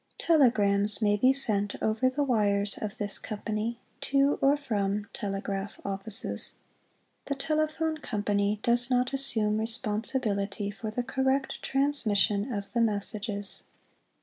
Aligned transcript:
Telegrams 0.17 0.99
May 0.99 1.15
be 1.15 1.31
Sent 1.31 1.75
over 1.79 2.09
the 2.09 2.23
wires 2.23 2.75
of 2.79 2.97
this 2.97 3.19
Company, 3.19 3.77
to 4.01 4.39
or 4.41 4.57
from 4.57 5.07
Telegraph 5.13 5.79
offices. 5.85 6.55
The 7.25 7.35
Telephone 7.35 7.97
Company 7.99 8.59
does 8.63 8.89
not 8.89 9.13
assume 9.13 9.59
responsibility 9.59 10.71
for 10.71 10.89
the 10.89 11.03
correct 11.03 11.61
transmission 11.61 12.51
of 12.51 12.73
the 12.73 12.81
messages. 12.81 13.61